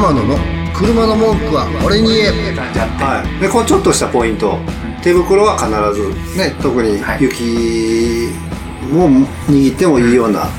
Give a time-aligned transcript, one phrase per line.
[0.00, 0.38] 天野の
[0.72, 2.30] 車の文句は俺に言え。
[2.56, 4.58] はい、でこのちょっとしたポイント。
[5.02, 7.22] 手袋は必ずね特にはい。
[7.22, 8.32] 雪
[8.90, 9.10] も
[9.46, 10.50] 握ってもいいような、ね、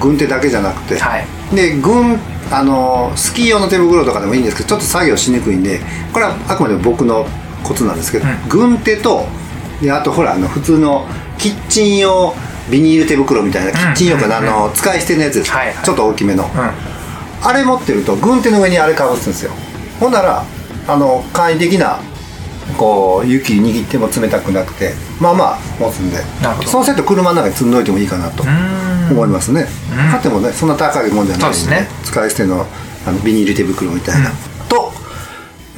[0.00, 1.26] 軍手だけじゃなくて、はい。
[1.54, 2.18] で軍
[2.50, 5.80] あのスキー用の手袋とかでもいいんですけどちょっと作業しにくいんで
[6.12, 7.24] これはあくまでも僕の
[7.62, 8.48] コツなんですけど、うん。
[8.48, 9.26] 軍手と
[9.80, 11.06] であとほらあの普通の
[11.38, 12.34] キッチン用
[12.68, 14.48] ビニール手袋みたいなキッチン用かな、うん。
[14.48, 15.52] あの使い捨てのやつです、
[15.84, 16.50] ちょっと大きめの、うん
[17.42, 19.52] あれ持ってると軍手の上にあれかぶすんですよ。
[20.00, 20.44] ほんなら
[20.86, 21.98] あの簡易的な
[22.76, 26.68] こう雪握っても冷たくなくてまあまあ持つんでなるほど。
[26.68, 28.48] そのセット車の中に積んどいてもいいかなとん。
[29.10, 29.66] 思いますね。
[29.90, 30.10] うん。
[30.10, 31.88] 買ってもねそんな高いもんじゃないんでそうですね。
[32.04, 32.66] 使い捨ての
[33.06, 34.36] あのビニール手袋みたいな、うん。
[34.68, 34.92] と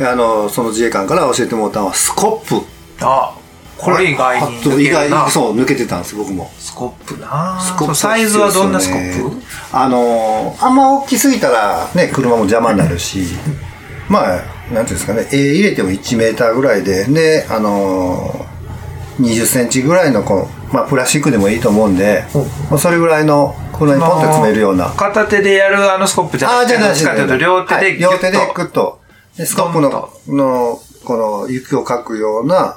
[0.01, 2.67] あのその自衛官から教えてもらったのはスコップ。
[3.03, 3.35] あ
[3.81, 6.51] これ意外に意外そう抜けてたんです僕も。
[6.59, 7.59] スコップな。
[7.61, 9.37] スコップサイズはどんなスコップ？
[9.73, 13.25] あのーあんま大きすぎたらね車も邪魔になるし、
[14.09, 18.51] まあなんていうんですかね、えー入れても1メーターぐらいでであのー
[19.23, 24.91] 20センチぐらいのこう、まあ、プラスチックでもいいと思うんで、ほうまあそれぐらいの車にポンと詰めるような。
[24.91, 29.01] 片手でやるあのスコップじゃなくてどっちかというと両手ではい両手でグッと。
[29.37, 29.91] でスコップの
[30.29, 32.77] のこの雪をかくような、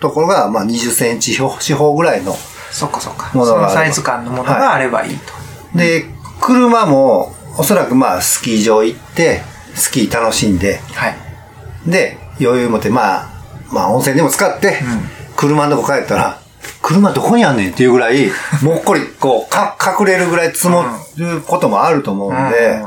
[0.00, 2.34] ところが、まあ、20センチ四方ぐらいの
[2.74, 3.30] そっかそっか。
[3.32, 5.32] そのサイズ感のものがあればいいと。
[5.78, 6.06] で、
[6.40, 9.42] 車も、おそらくまあ、スキー場行って、
[9.74, 11.16] スキー楽しんで、はい。
[11.86, 13.28] で、余裕持って、まあ、
[13.70, 14.80] まあ、温泉でも使って、
[15.36, 16.40] 車のとこ帰ったら、
[16.82, 20.84] 車どこにあんねんっていうぐらい、 もっこり、こう、か、隠れるぐらい積も
[21.16, 22.84] ることもあると思うんで、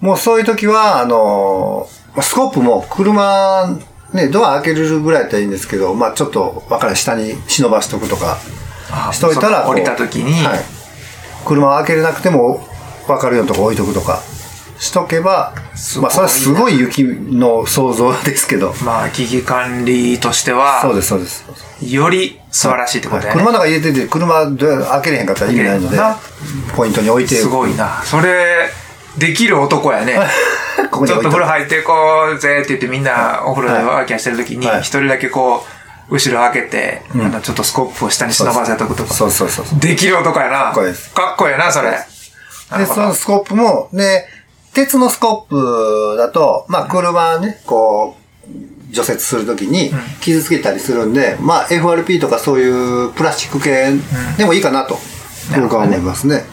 [0.00, 1.88] もうそういう時は、あの、
[2.22, 3.66] スコップも車、
[4.12, 8.38] ね、ドア開けるぐらいだったらいいんですけど、まあちょっと、わからん、下に忍ばしとくとか、
[8.90, 10.60] あしといたら降りた時に、はい、
[11.44, 12.66] 車を開けれなくても
[13.06, 14.20] 分かるようなとこ置いとくとか
[14.78, 15.54] しとけば
[16.00, 18.74] まあそれはすごい雪の想像ですけど。
[18.84, 21.44] まあ危機管理としてはそうですそうです、
[21.82, 25.98] より素晴らしいってことだよね、車の中入れてて車開けれへんかったら意味ないので
[26.74, 27.36] ポイントに置いて。
[27.36, 28.02] すごいな。
[28.04, 28.70] それ
[29.18, 30.18] できる男やね
[30.88, 31.92] ここにちょっと風呂入ってこ
[32.34, 34.80] うぜって言ってみんなお風呂でワーキャーしてる時にはい。
[34.80, 35.64] 一人だけこ
[36.10, 39.14] う後ろ開けて、あのちょっとスコップを下に忍ばせとくとか。
[39.14, 40.58] そうそうそうできる男やな。
[40.58, 44.26] かっこいいですかっこいいなそれで、そのスコップも、ね、
[44.72, 52.68] 鉄のスコップだと、まあ、車ね、こう、除雪するときに傷つけたりするんで、まあ、FRP とかそうい
[53.06, 53.92] うプラスチック系
[54.36, 54.98] でもいいかなと、
[55.60, 56.44] 僕は思いますね。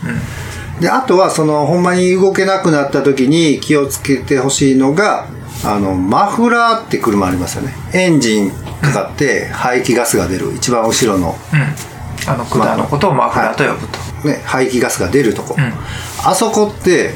[0.80, 5.28] で、あとは、その、ほんまに動けなくなった時に気をつけてほしいのが、
[5.64, 7.74] あの、マフラーって車ありますよね。
[7.94, 8.52] エンジン
[8.82, 11.36] かかって排気ガスが出る、一番後ろの。
[11.54, 11.98] うん。
[12.28, 15.74] あの管のことをマフラーと呼ぶと、ね、排気ガスが出るとこ、ん。
[16.26, 17.14] あそこって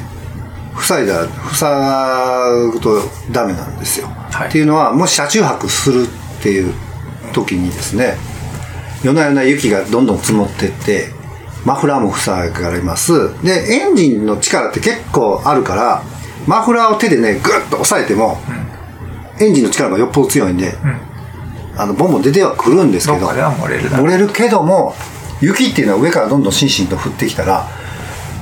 [0.79, 3.01] 塞いだ塞ぐと
[3.31, 4.50] ダメなんですよ、はい。
[4.50, 6.73] っていうのはもし車中泊するっていう
[7.33, 8.16] 時にですね
[9.03, 11.09] 夜な夜な雪がどんどん積もってって
[11.66, 13.13] マフラーも塞がれます。
[13.44, 16.03] でエンジンの力って結構あるから
[16.47, 18.39] マフラーを手でねグッと押さえても、
[19.39, 20.73] エンジンの力がよっぽど強いんで、
[21.77, 24.95] あのボンボン出てはくるんですけど漏れる漏れるけども
[25.39, 27.67] 雪っていうのは上からどんどんしんしんと降ってきたら、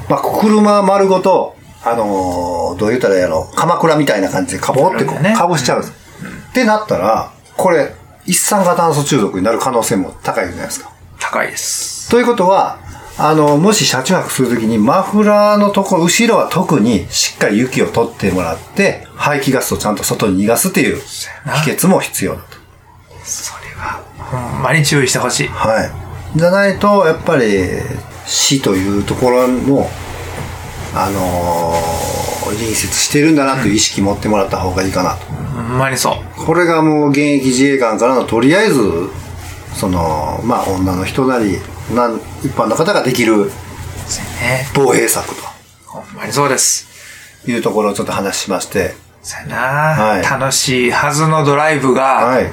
[0.10, 5.36] まあ、車丸ごと、あのーどう言ったらやろ鎌倉みたいな感じでかぼってこうね。
[5.36, 5.94] かぶしちゃうんです、
[6.52, 7.94] ってなったらこれ
[8.26, 10.92] 一酸化炭素中毒になる可能性も高いじゃないですか。
[11.20, 12.10] 高いです。
[12.10, 12.80] ということは
[13.22, 21.02] あのもし車中泊するときにマフラーのところ後ろは特にしっかり雪を取ってもらって排気ガスをちゃんと外に逃がすっていう
[21.64, 22.58] 秘訣も必要だと
[23.24, 26.10] それはほんまに注意してほしいはい。
[26.36, 27.46] じゃないと、やっぱり、
[28.28, 29.90] 死というところも、
[30.94, 35.26] あのー隣接してるんだなという意識持ってもらった方がいいかなと。
[35.26, 38.82] ほんまにそうこれがもう現役自衛官からのとりあえず、
[39.76, 41.60] その、まあ女の人なり、
[41.94, 43.52] なん一般の方ができる
[44.74, 45.34] 防衛策
[45.86, 46.88] ほんまにそうです
[47.46, 52.52] というところをちょっと話しまして、そうやな、はい楽しいはずのドライブが、はい。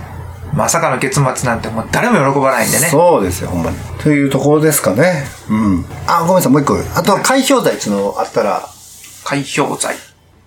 [0.54, 3.76] まさかの結末なんてもう誰も喜ばないんでねそうですよ、ほんまに。
[3.98, 5.24] というところですかね。
[5.50, 5.84] うん。
[6.06, 6.78] あ、ごめんなさい、もう一個。
[6.94, 8.66] あと、海氷剤っていうのあったら、
[9.24, 9.96] 海氷剤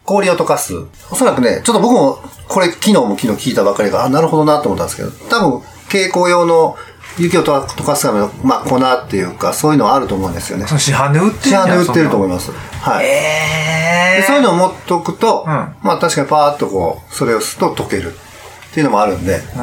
[0.05, 0.73] 氷を溶かす。
[1.11, 5.59] おそらくね、ちょっと僕も、これ昨日も昨日聞いたばかりが、あ、なるほどなと思ったんですけど、多分、
[5.89, 6.77] 蛍光用の
[7.19, 10.65] 雪を溶かすための、まあ、粉っていうか、そういうのはあると思うんですよね。
[10.67, 12.51] 市販で売ってる市販で売ってると思いまます。
[12.51, 13.05] はい。
[13.05, 15.51] ええでそういうのを持っとくと、うん
[15.81, 19.59] まあ確かにパーッとこう、それをすると溶けるっていうのもあるんで、うん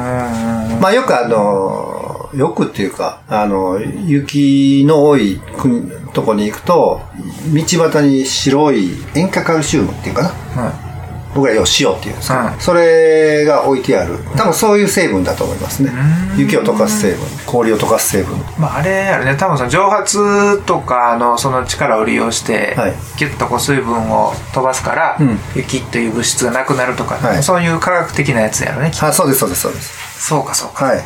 [0.79, 7.01] まあよくあの、よくっていうか、あの、雪の多い国、とこに行くと、
[7.53, 10.23] 道端に白い塩化カルシウムっていうか
[10.55, 10.86] な。
[11.35, 14.17] 僕ら要は塩っていうんですけど、うんそれが置いてある。
[14.35, 15.91] 多分そういう成分だと思いますね。
[16.35, 18.37] 雪を溶かす成分、氷を溶かす成分。
[18.57, 30.27] まあ、あれあれね多分その蒸発とかのその力を利用して、はいギュッとこう水分を飛ばすから、うん雪という物質がなくなるとか、はいそういう科学的なやつやろねあ、そうです、そうです、そうです。
[30.27, 31.05] そうかそうか、はい。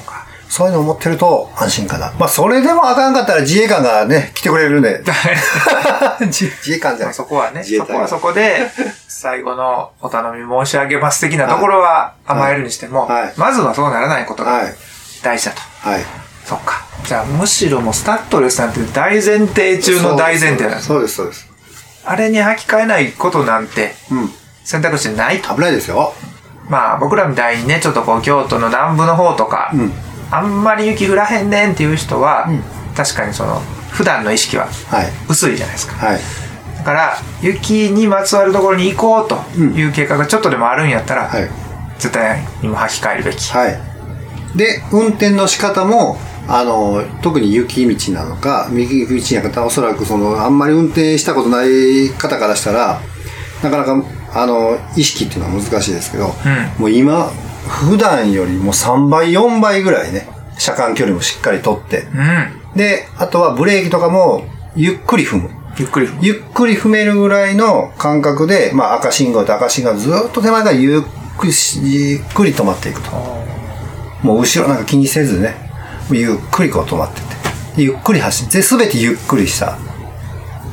[0.51, 2.12] そういうのを持ってると安心かな。
[2.19, 5.01] まあ、それでもあかんかったら自衛官がね、来てくれるんで。
[6.27, 7.13] 自自衛官じゃまあない。
[7.13, 8.69] そこはねそこはそこで
[9.07, 14.75] 最後のお頼み申し上げます的なところは甘えるにしても、はいはいまずはそうならないことがはい。
[15.24, 16.06] 大事だと、はい。
[16.44, 21.48] そっかじゃあむしろもうスタッドレスなんて大前提中の大前提なんですそうです、そうです。
[22.03, 24.33] あれに履き替えないことなんてうん。
[24.65, 26.13] 選択肢ないと危ないですよ。
[26.68, 29.94] まあ僕らみたいにねちょっとこう京都の南部の方とか、うん
[30.31, 32.63] あんまり雪降らへんねんっていう人は、ん
[32.95, 33.59] 確かにその
[33.91, 35.09] 普段の意識ははい。
[35.29, 36.19] 薄いじゃないですかはい。
[36.77, 41.49] だから雪にまつわるところに行こうという計画がちょっとでもあるんやったら、はい。
[41.99, 43.91] 絶対にも履き替えるべき、はい。
[44.55, 46.17] で、運転の仕方も、
[46.47, 52.99] あの、特に雪道なのか、右道なのか、おそらくその、あんまり運転したことない方からしたら、
[53.63, 56.33] なかなか、あの、意識っていうのは難しいですけど、
[56.79, 57.31] もう今、
[57.67, 60.27] 普段よりも3倍、4倍ぐらいね、
[60.57, 62.07] 車間距離もしっかりとって。
[62.13, 65.49] うんで、あとはブレーキとかも、ゆっくり踏む。
[65.77, 71.01] ゆっくり踏むゆっくり踏めるぐらいの感覚で、まあ赤信号と赤信号ずっと手前からゆっ
[71.37, 73.11] くりし、ゆっくり止まっていくと。
[74.21, 75.55] もう後ろなんか気にせずね、
[76.11, 77.27] ゆっくりこう止まってて。
[77.77, 79.77] でゆっくり走って、すべてゆっくりした。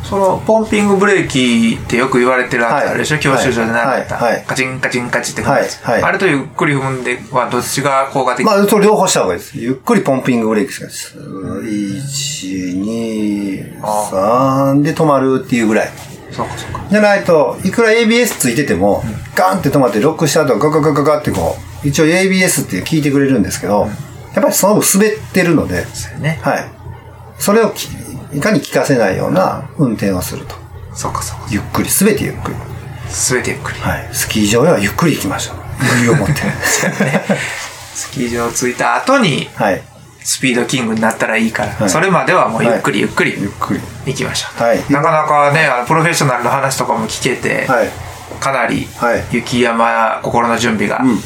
[0.05, 3.25] そのポンピングブレーキってよく言われてるあるでしょ、はい。
[3.25, 4.33] 教習所で習った、はい。
[4.35, 4.45] はい。
[4.45, 5.95] カチンカチンカチって踏むやつ、はい。
[5.95, 6.03] はい。
[6.11, 9.59] あれとゆっくり踏んではどっちが効果的、まあ、それ両方した方がいいです。
[9.59, 11.19] ゆっくりポンピングブレーキしかです。
[11.19, 15.89] 1、2、3で止まるっていうぐらい。
[16.31, 16.87] そうかそうか。
[16.89, 19.03] じゃないと、いくら ABS ついてても、
[19.35, 23.89] ガンって止まってロックした後ガガガガガってこう、一応 ABS って聞いてくれるんですけど、
[24.35, 26.41] やっぱりその分滑ってるので、そうやね。
[26.43, 26.65] はい。
[27.39, 27.89] それをき
[28.33, 30.55] いかに効かせないような運転をすると。
[30.95, 32.57] そうかそうかゆっくり、すべてゆっくり。
[33.11, 34.09] 全てゆっくりはい。
[34.13, 35.57] スキー場へはゆっくり行きましょう。
[35.81, 36.35] 余裕を持って。
[37.95, 39.83] スキー場着いた後にはい。
[40.23, 43.81] スピードキングになったらいいから、はいそれまではもうゆっくりゆっくりゆっくり。
[44.07, 47.89] 行きましょう、はいなかなかねあのプロフェッショナルの話とかも聞けて、はい。
[48.41, 51.23] かなりはい雪山心の準備がうん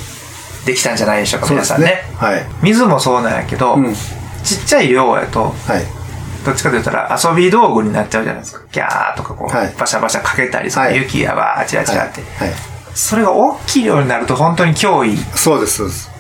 [0.65, 2.05] できたんじゃないでしょうか、皆さんね。
[2.17, 2.47] はい。
[2.63, 3.95] 水もそうなんやけど、うん
[4.45, 6.02] ちっちゃい量やとはい。
[6.45, 8.63] どっちかと言ったら遊び道具になっちゃうじゃないですか。
[8.73, 9.75] ギャーとかこう、はい。
[9.79, 10.97] バシャバシャかけたりそのはい。
[10.97, 12.49] 雪やばーチラチラって、はい。
[12.49, 12.59] はい。
[12.95, 15.17] それが大きい量になると本当に脅威。
[15.37, 16.11] そうです、そうです。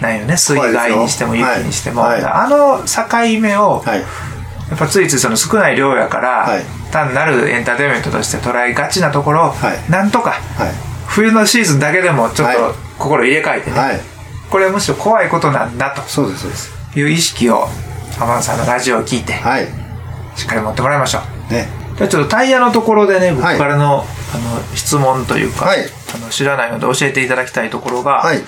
[0.00, 0.36] なんよね。
[0.36, 2.22] 水害にしても雪はいにしても、はい。
[2.22, 4.00] あの境目を、はい。
[4.00, 4.04] や
[4.74, 6.62] っぱついついその少ない量やから、はい。
[6.92, 9.90] 単なるエンターテインメントとして捉えがちなところを、はい。
[9.90, 10.40] なんとかはい。
[11.06, 12.74] 冬のシーズンだけでもちょっとはい。
[12.98, 14.00] 心入れ替えてね、はい。
[14.50, 16.72] これはむしろ怖いことなんだそうです、そうです。
[16.92, 17.68] という意識を
[18.20, 19.66] アマンさんのラジオを聞いてはい。
[20.36, 21.20] しっかり持ってもらいましょ
[21.50, 21.68] うね。
[21.96, 24.04] じゃあちょっとタイヤのところでね僕はいからの,、
[24.34, 25.80] あの質問というか、はい
[26.14, 28.38] あの知らないので教えていただきたいところが、はい。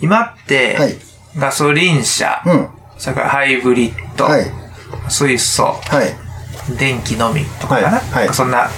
[0.00, 0.94] 今って、はい
[1.36, 2.68] ガソリン車、うん。
[2.96, 4.44] それからハイブリッド、はい。
[5.08, 6.78] 水素はい。
[6.78, 8.68] 電気のみとかかな,、はいそんな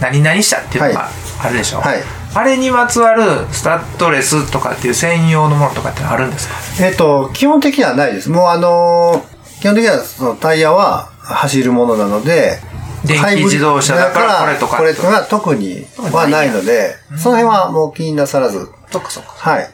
[0.00, 1.08] 何々車っていうのが
[1.42, 1.98] あるでしょ、はい
[2.34, 6.84] あれにまつわるスタッドレスとかっていう専用のものとかってのあるんですか？
[6.84, 8.28] えっ、と、基本的にはないです。
[8.28, 12.58] もうあのー基本的にはそのタイヤは走るものなので、
[13.04, 18.68] 電気自動車だからこれとかこれとか特にはないので、その辺はもう気になさらず。
[18.90, 19.70] そっかそっかはい。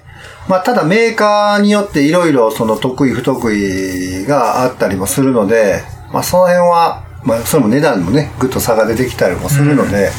[0.48, 10.10] まあ、ただメーカーによっていろいろその得意不得意があったりもするので、まあ、その辺は、まあ、それも値段もね、ぐっと差が出てきたりもするので、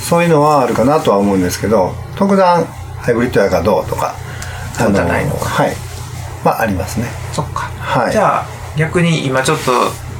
[0.00, 4.14] そういうのはあるかなとは思うんですけど、特段ハイブリッドやからどうとか、
[4.74, 5.76] そうじゃないのかはい。
[6.44, 7.06] まあ、ありますね。
[7.32, 9.72] そっか、はいじゃあ逆に今ちょっと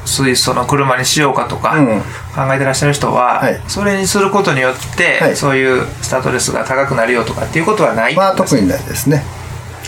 [0.04, 1.86] 水素の車にしようかとかうん
[2.34, 9.22] 考えてらっしゃる人は、はいそれにすることによって、はいそういうスタッドレスが高くなるよとかっていうことはないまあ、特にないですね。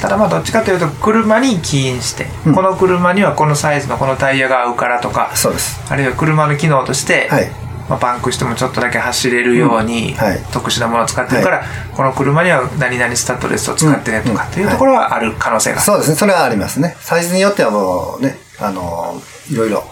[0.00, 5.80] ただまあどっちかというと車に起因して、うんこの車にはこのサイズのこのタイヤが合うからとかそうです。
[5.90, 7.50] あるいは車の機能として、はい。
[7.88, 16.16] まあ、パンクしてもちょっとだけ走れるように、うんはい特殊なものを使ってるから、この車には何々スタッドレスを使ってねとかっていうところはある可能性がある、そうですね。
[16.16, 16.96] それはありますね。
[17.00, 19.20] サイズによってはもうね、あの、
[19.50, 19.84] いろいろ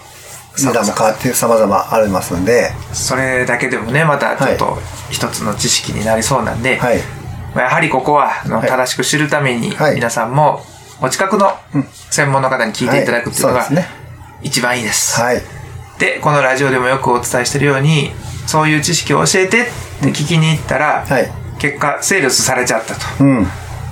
[0.56, 4.78] 値段も変わって様々ありますんで、それだけでもねまたちょっと
[5.10, 6.98] 一つの知識になりそうなんで、はい。
[7.54, 9.94] まあやはりここは正しく知るためにはい。
[9.94, 10.62] 皆さんも
[11.00, 11.84] お近くのうん。
[12.10, 13.68] 専門の方に聞いていただくっていうのが
[14.42, 15.20] 一番いいです。
[15.20, 15.40] はい。
[15.98, 18.12] でこのラジオでもよくお伝えしてるように
[18.46, 19.64] そういう知識を教えてっ
[20.00, 21.30] て聞きに行ったら、はい。
[21.58, 23.24] 結果セールスされちゃったと。
[23.24, 23.46] うん。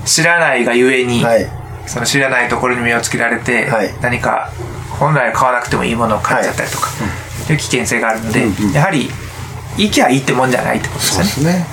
[0.05, 1.60] 知らないがゆえに、はい。
[1.91, 3.93] その知らないところに目をつけられて、はい。
[4.01, 4.53] 何か
[4.91, 6.89] 本来買わなくてもいいものを買っちゃったりとか、
[7.49, 7.57] とい。
[7.57, 9.11] う危険性があるので、やはり
[9.77, 11.25] 行きゃいいってもんじゃないってことですね。
[11.25, 11.67] ですね。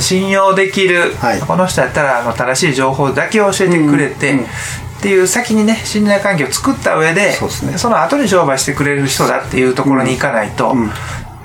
[0.00, 1.40] 信用できる、はい。
[1.40, 4.46] この人やったらあの正しい情報だけを教えてくれて、うんうん
[5.00, 7.90] っていう先にね信頼関係を作った上でそうですね。
[7.90, 10.90] の後に商売してくれる人だっていうところに行かないと、ん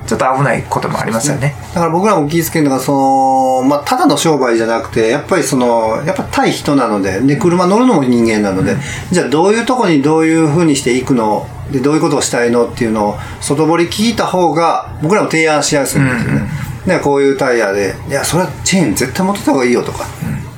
[0.07, 1.55] ちょっと危ないこともありますよね。
[1.73, 8.75] だから僕らも気ぃつけるのが、その、まあ、ただの商売じゃなくて、やっぱりその、やっぱ対人なので、で、車乗るのも人間なので、
[9.11, 16.41] じゃあどういうとこにどういうふうにしていくの、で、どういうことをしたいのっていうのを、外堀聞いた方が、僕らも提案しやすいんですよね。
[16.85, 20.05] で、こういうタイヤで、いや、それはチェーン絶対持ってた方がいいよとか、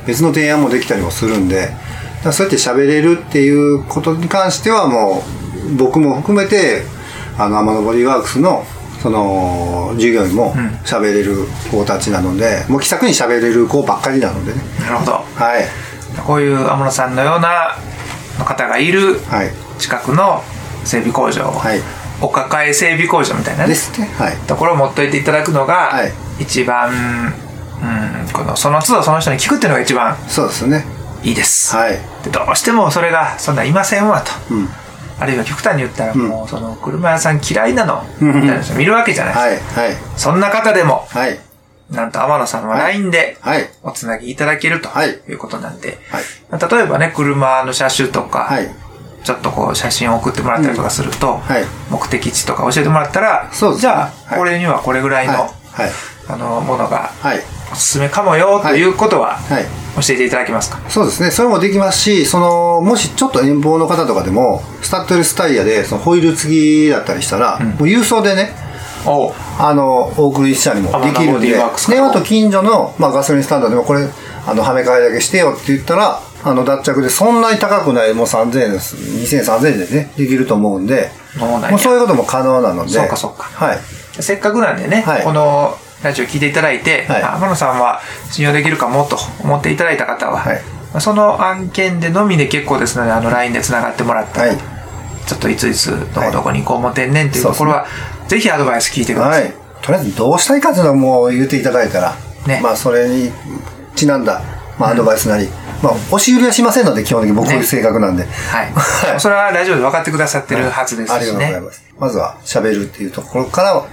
[0.05, 1.71] 別の提案もできたりもするんで、
[2.31, 5.23] そうやって喋れるっていうことに関してはも
[5.71, 6.83] う、僕も含めて、
[7.37, 8.65] あの、天野ボディーワークスの、
[9.01, 14.61] その、従業員も喋れる子たちなので、もう気さくに喋れる子ばっかりなのでね。
[14.81, 15.65] なるほどはい。
[16.25, 17.77] こういう天野さんのような
[18.43, 19.51] 方がいるはい。
[19.79, 20.43] 近くの
[20.83, 21.81] 整備工場、はい。
[22.19, 24.07] お抱え整備工場みたいなねですね。
[24.17, 24.35] はい。
[24.47, 26.93] ところを持っといていただくのが、はい一番、う
[28.25, 30.85] ん、このその都度その人に聞くっていうのが一番そうですね。
[31.23, 31.93] いいです、はい。
[32.23, 34.69] でどうしてもそれがそんないませんわと、うん。
[35.19, 39.89] あるいは極端に言ったらもうその車屋さん嫌いなの、みたいな人見るわけじゃないですか、はい。
[39.91, 39.97] はい。
[40.15, 41.39] そんな方でもはい。
[41.89, 43.69] なんと天野さんははい LINE ではい。
[43.81, 46.23] おつなぎいただけるとはいいうことなんで、はい。
[46.51, 48.69] まあ例えばね車の車種とか、はい。
[49.23, 55.41] ちょっとこう写真を送ってもらったりとかすると、はい目的地とか教えてもらったら、そうですねじゃあ、はいこれにはこれぐらいの、はい。
[55.83, 55.91] はい。
[56.29, 57.56] あのものがはい。
[57.71, 59.65] おすすめかもよということははい。
[60.01, 61.31] 教えていただけますか、そうですね。
[61.31, 68.53] それもできますし、その、もしちょっと遠方の方とかでも、スタッドレスタイヤで、そのホイール付きだったりしたら、もう郵送でね、
[69.05, 69.29] お。
[69.29, 74.07] うあの、お送りしたりもできるんで、で、あと近所の、まあ、ガソリンスタンドでもこれ、
[74.45, 81.09] あの、はめ替えだけしてよって言ったら、あの、脱着でそんなに高くない、もう3000円です、2000円、3000円でね、できると思うんで、
[81.39, 83.49] もうそういうことも可能なので、そうかそうか。
[83.53, 83.79] はい。
[84.19, 85.23] せっかくなんでね、はい。
[85.23, 88.01] このラジオ聞いていただいて、はいあ天野さんは
[88.31, 90.61] 信用できるかもと思っていただいた方は、はい
[90.91, 94.57] まあその案件でのみで結構ですので、あの LINE でつながってもらったら、はい。
[95.27, 97.85] ちょっといついつどこどこに行こう思ってんねんっていうところは、
[98.29, 99.43] ぜひアドバイス聞いてください。
[99.43, 99.53] はい。
[99.81, 103.31] とりあえずどうしたいかっていうのをもう言っていただいたら、ねまあそれに
[103.95, 104.41] ちなんだ、
[104.79, 105.49] まあアドバイスなり、
[105.83, 108.23] まあ押し売りはしませんので、基本的に僕こういう性格なんで。
[108.23, 108.71] はい。
[108.71, 111.51] はいそれはラジオで分かってくださってるはずですありしね。
[111.51, 111.83] がとうございます。
[111.99, 113.85] まずは喋るっていうところから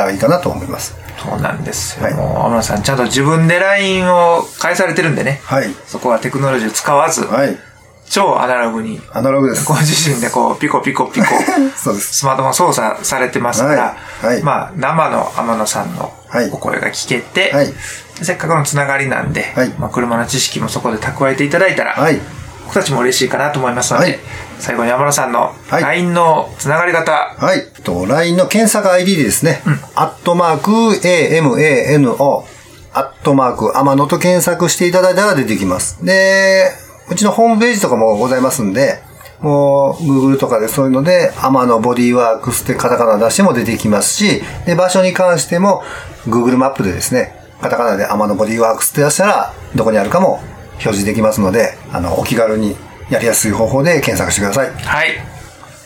[0.00, 0.96] は、たらいいかなと思います。
[1.18, 2.04] そうなんですよ。
[2.04, 5.40] はいもう、天野さん、ちゃんと自分で LINE を返されてるんでね。
[5.44, 5.68] はい。
[5.86, 7.56] そこはテクノロジーを使わず、はい。
[8.08, 9.74] 超アナログに、アナログですご。
[9.74, 11.26] 自身でこう、ピコピコピコ、
[11.76, 12.18] そうです。
[12.18, 17.72] スマートフォン操作されてますから、はいはいまあ、生の天野さんのはいお声が聞けて、はい
[18.20, 22.20] せっかくのつながりなんで、はいまあ、車の知識もそこで蓄えていただいたら、はい。
[22.68, 24.18] 僕たちも嬉しいかなと思いますので、はい
[24.58, 27.64] 最後に天野さんのはい LINE のつながり方、はい。
[27.84, 29.62] と、LINE の検索 ID でですね、
[29.94, 30.70] アットマーク、
[31.00, 32.44] AMANO、
[32.92, 36.04] アットマーク、アマノと検索していただいたら出てきます。
[36.04, 36.72] で、
[37.08, 39.00] うちのホームページとかもございますんで、
[39.40, 45.84] もう、Google とかでそういうので、アマノボディーワークスってカタカナ出しても出てきますし、で、場所に関しても、
[46.26, 50.42] Google マップでですね、カタカナでアマノボディーワークスって出したら、どこにあるかも
[50.78, 52.76] 表示できますので、あの、お気軽に
[53.10, 54.70] やりやすい方法で検索してください。
[54.72, 55.10] はい。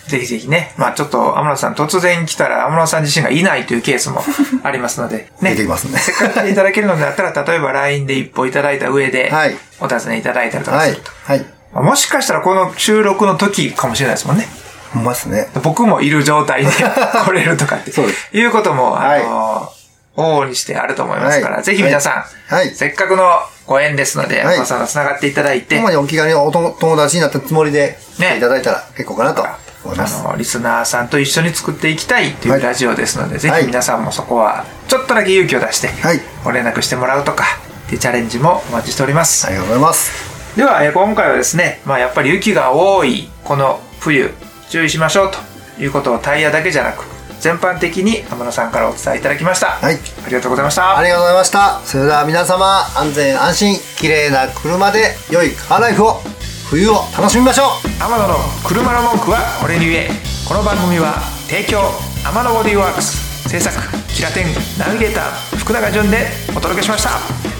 [0.08, 4.22] ぜひぜひね、まあちょっと天野さん突然来たら天野さん自身がいないというケースも
[4.64, 5.50] ありますので、ね。
[5.50, 11.10] 出てきますねせっかく来ていただけるのであったら、例えば LINE で一歩いただいた上で、はいお尋ねいただいたりとかはいすると。。
[11.24, 11.46] はい。
[11.72, 14.48] まあもしかしたらこの収録の時かもしれないですもんね。
[14.92, 15.48] ほんまですね。
[15.62, 16.70] 僕もいる状態で
[17.24, 17.92] 来れるとかって。
[17.92, 19.72] そうですいうことも、あはいの
[20.16, 23.24] 往々にしてあると思いますから、はいぜひ皆さん、はいせっかくの
[23.66, 29.42] ご縁ですので、はいさんと繋がっていただいて、ほんまにお気軽にお友友達になったつもりで来ねていただいたら結構かなと
[29.84, 30.22] 思いあます。
[30.22, 37.44] の、リスナーさんと一緒に作っていきたいっていうはいラジオですので、ぜはいひ皆さんもそこは、ちょっとだけ勇気を出して、はいご連絡してもらうとか、
[37.86, 39.46] っていうチャレンジもお待ちしております。
[39.46, 40.32] ありがとうございます。
[40.56, 44.32] では、えー今回はですね、まあやっぱり雪が多いこの冬、
[44.70, 47.04] 注意しましょうということをタイヤだけじゃなく、
[47.42, 49.66] 全般的に天野さんからお伝えいただきました。
[49.66, 50.96] はいありがとうございました。
[50.96, 51.80] ありがとうございました。
[51.84, 56.22] それでは皆様、安全安心、綺麗な車で良いカーライフを、
[56.70, 58.34] 冬を楽しみましょう天野の
[58.64, 60.08] 車の文句は俺に言え
[60.48, 61.82] この番組は提供
[62.24, 63.76] 天野ボディーワークス制作
[64.08, 64.46] キラテン
[64.78, 67.51] ナビゲーター福永潤でお届けしました